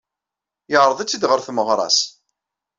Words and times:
Yeɛreḍ-itt-id 0.71 1.23
ɣer 1.29 1.39
tmeɣra-is. 1.41 1.99